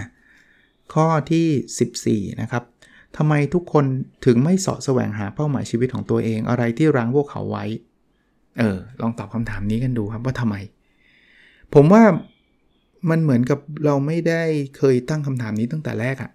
[0.94, 2.64] ข้อที่ 14 นะครับ
[3.18, 3.86] ทำไมทุกคน
[4.26, 7.66] ถึงไม่เสาะแสวงหาเป้าหมายชีวิตของตัวเองอะไรที่รั้งพวกเขาไว้
[8.60, 10.56] เออ ลองตอบคำถามนี้กันดูครับว่าทำไม
[11.74, 12.04] ผมว่า
[13.10, 14.44] มันเหมือนกับเราไม่ได้
[14.78, 16.32] เคยตั้งคำถามนี้ตั้งแต่แรกอะ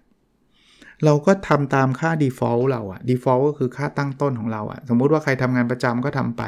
[1.05, 6.43] เราก็ทำตามค่า default เราอะ default ก็คือค่าตั้งต้นของเราอะสมมุติว่าใครทำงานประจำก็ทำไป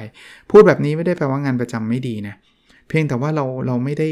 [0.51, 2.35] พูดแบบนี้ไม่ได้แปลว่างานประจำไม่ดีนะ
[2.87, 4.09] เพียงแต่ว่าเราเราไม่ได้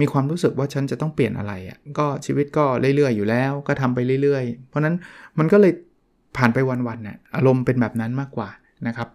[0.00, 2.64] มีความรู้สึกว่าฉันจะต้องเปลี่ยนอะไรอะ่ะก็ชีวิตก็
[2.96, 4.94] เรื่อยๆอยู่แล้วก็ทำไปเรื่อยๆ เพราะนั้น
[5.38, 5.72] มันก็เลย
[6.36, 8.48] ผ่านไปวันๆน่ะอารมณ์เป็นแบบนั้นมากกว่า
[8.86, 9.08] นะครับ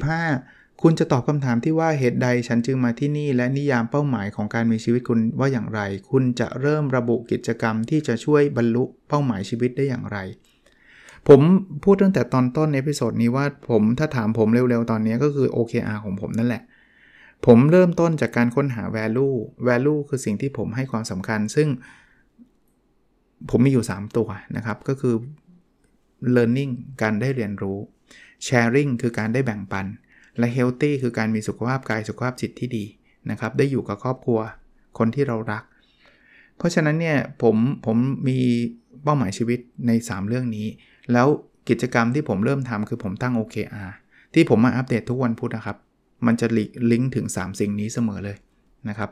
[0.00, 10.18] 15 คุณจะตอบคำถามที่ว่าเหตุใดฉันจึงมาที่นี่ และนิยามเป้าหมายของการมีชีวิตคุณว่าอย่างไร คุณจะเริ่มระบุกิจกรรมที่จะช่วยบรรลุเป้าหมายชีวิตได้อย่างไร
[11.28, 11.40] ผม
[11.84, 16.62] พูดตั้งแต่ตอนต้นในพิโซดนี้ว่าผมถ้าถามผมเร็วๆ ตอนนี้ก็คือ OKR ของผมนั่นแหละ
[17.46, 19.36] ผมเริ่มต้นจากการค้นหา value
[19.68, 21.68] value คือสิ่งที่ผมให้ความสำคัญ ซึ่ง
[23.50, 25.14] ผมมีอยู่ 3 ตัวนะครับ ก็คือ
[26.34, 27.78] learning การได้เรียนรู้
[28.46, 29.86] sharing คือการได้แบ่งปัน
[30.38, 32.84] และ healthy คือการมีสุขภาพกายสุขภาพจิตที่ดี
[33.30, 34.40] นะครับได้อยู่กับครอบครัว
[34.98, 35.64] คนที่เรารัก
[36.56, 37.96] เพราะฉะนั้นเนี่ยผมผม
[38.28, 38.38] มี
[39.02, 40.66] เป้าหมายชีวิตใน 3 เรื่องนี้
[41.12, 41.26] แล้ว
[41.68, 43.90] กิจกรรมที่ผมเริ่มทำคือผมตั้ง OKR
[44.34, 45.76] ที่ผมมาอัปเดตทุกวันพุธนะครับ
[46.26, 46.46] มันจะ
[46.90, 48.36] ลิงก์ถึง 3 สิ่งนี้เสมอเลย
[48.88, 49.10] นะครับ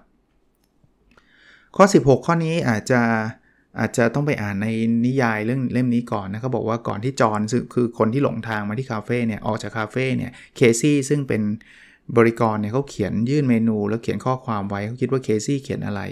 [1.76, 3.00] ข้อ 16 ข้อนี้อาจจะ
[3.78, 4.68] อาจจะต้องไปอ่านใน
[5.06, 7.40] นิยายเรื่องเล่มนี้ก่อนนะเขาบอกว่าก่อนที่จอน
[7.74, 11.42] คือคนที่หลงทางมาที่คาเฟ่เนี่ยออกจากคาเฟ่เนี่ยเคซี่ซึ่งเป็น
[12.16, 16.02] บริกรเนี่ยเขาเขียนยื่นเมนู แล้วเขียนข้อความไว้เขาคิดว่าเคซี่เขียนอะไร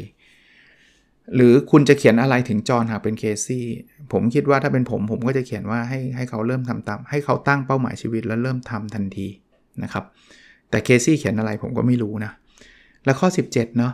[1.35, 3.65] หรือคุณจะเขียนอะไรถึงจอนหากเป็นเคซี่
[4.13, 9.29] ผมคิดว่าถ้าเป็นผมผมก็จะเขียนว่าให้ให้เขาเริ่มทำตามให้เขาตั้งเป้าหมายชีวิตแล้วเริ่มทำทันที
[9.83, 10.05] นะครับ
[10.71, 12.33] แต่เคซี่เขียนอะไรผมก็ไม่รู้นะ
[13.05, 13.93] แล้วข้อ 17เนาะ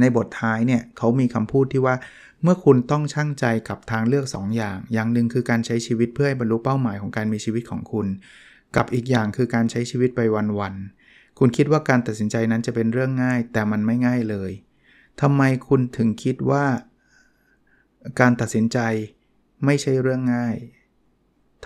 [0.00, 1.94] ในบทท้ายเนี่ยเขามีคำพูดที่ว่า
[2.42, 8.06] เมื่อคุณต้องช่างใจกับทางเลือก2อย่าง อย่างหนึ่งคือการใช้ชีวิตเพื่อให้บรรลุเป้าหมายของการมีชีวิตของคุณ
[8.76, 10.20] กับอีกอย่างคือการใช้ชีวิตไป
[10.60, 14.50] วันๆคุณคิดว่าการตัดสินใจนั้นจะเป็นเรื่องง่าย แต่มันไม่ง่ายเลย
[15.20, 16.64] ทำไมคุณถึงคิดว่า
[18.20, 18.78] การตัดสินใจ
[19.64, 20.56] ไม่ใช่เรื่องง่าย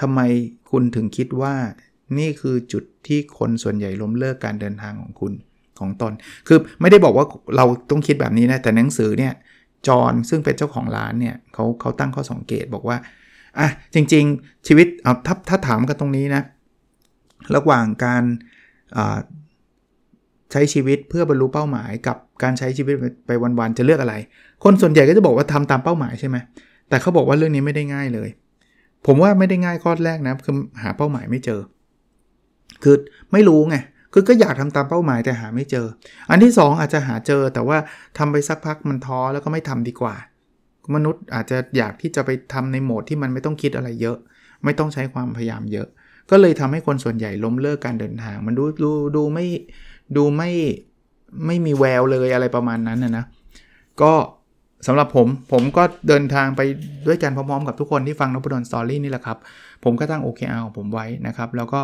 [0.00, 0.20] ทำไม
[0.70, 1.54] คุณถึงคิดว่า
[2.18, 5.32] นี่คือจุดที่คนส่วนใหญ่ล้มเลิกการเดินทางของคุณ
[5.80, 6.12] ของตน
[6.48, 9.32] คือไม่ได้บอกว่าเราต้องคิดแบบนี้นะ แต่หนังสือเนี่ย
[9.88, 12.96] จอห์นซึ่งเป็นเจ้าของร้านเนี่ยเขาเขาตั้งข้อสังเกตบอกว่า
[13.58, 16.42] อะ จริง ๆ ชีวิตเอาถ้าถ้าถามกันตรงนี้นะ
[17.54, 18.24] ระหว่างการ
[20.52, 22.94] ใช้ชีวิตเพื่อบรรลุเป้าหมาย กับการใช้ชีวิต
[23.26, 24.14] ไปวันๆจะเลือกอะไร
[24.64, 26.36] คนส่วนใหญ่ก็จะบอกว่าทำตามเป้าหมายใช่ไหม
[26.88, 28.28] แต่เขาบอกว่าเรื่องนี้ไม่ได้ง่ายเลย
[29.06, 31.60] ผมว่าไม่ได้ง่ายข้อแรกนะคือหาเป้าหมายไม่เจอ
[32.82, 32.96] คือ
[33.32, 33.76] ไม่รู้ไง
[34.16, 35.86] คือก็อยากทำตามเป้าหมายแต่หาไม่เจอ
[36.30, 37.78] อันที่ 2 อาจจะหาเจอแต่ว่า
[38.18, 40.14] ทำไปสักพักมันท้อแล้วก็ไม่ทำดีกว่า
[40.94, 44.16] มนุษย์อาจจะอยากที่จะไปทำในโหมดที่มันไม่ต้องคิดอะไรเยอะ
[44.64, 45.88] ไม่ต้องใช้ความพยายามเยอะ
[46.30, 49.46] ก็เลยทำให้คนส่วนใหญ่ล้มเลิกการเดินทาง มันดูดูดูไม่
[50.16, 50.50] ดูไม่
[51.46, 53.24] ไม่มีแววเลยอะไรประมาณนั้นนะนะ
[54.02, 54.12] ก็
[54.86, 56.60] สำหรับผม ผมก็เดินทางไป
[57.06, 59.38] ด้วยกันพร้อมๆกับทุกคนที่ฟังนพดลสตอรี่นี่แหละครับ
[59.84, 61.80] ผมก็ตั้ง OKR ของผมไว้นะครับ แล้วก็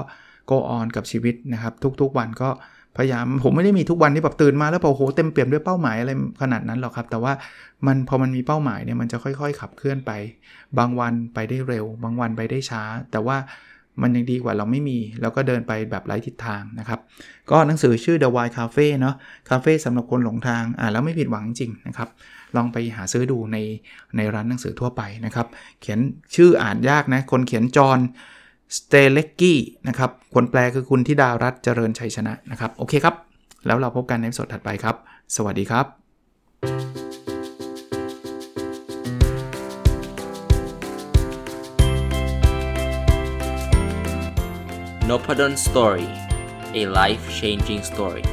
[0.50, 2.50] go on กับชีวิตนะครับ ทุกๆวันก็
[2.96, 6.10] พยายามผมไม่ได้มีทุกวันที่แบบตื่นมาแล้วโอ้โหเต็มเปี่ยมด้วยเป้าหมายอะไร
[6.42, 7.32] ขนาดนั้นหรอกครับ แต่ว่า
[7.86, 10.12] มันพอมันมีเป้าหมายเนี่ยมันจะค่อยๆ ขับเคลื่อนไป
[10.78, 13.36] บางวันไปได้เร็ว บางวันไปได้ช้า แต่ว่า
[14.02, 17.00] มันยังดีกว่าเราไม่มี แล้วก็เดินไปแบบไร้ทิศทางนะครับ
[17.50, 19.14] ก็หนังสือชื่อ The Why Cafe เนาะ
[19.48, 22.08] คาเฟ่สำหรับคนหลงทางอ่านแล้วไม่ผิดหวังจริงนะครับ
[22.56, 23.56] ลองไปหาซื้อดูใน
[24.16, 25.46] ในร้านหนังสือทั่วไปนะครับ
[25.80, 25.98] เขียน
[26.34, 27.98] ชื่ออ่านยากนะ คนเขียนจอน
[28.78, 33.14] สเตเลกกี้นะครับคนแปลคือคุณธิดารัตน์เจริญชัยชนะนะครับ โอเคครับ
[33.66, 34.96] แล้วเราพบกันในสดถัดไปครับ
[35.37, 35.87] สวัสดีครับ
[45.09, 46.09] n o p a d o n Story
[46.80, 48.24] a life changing story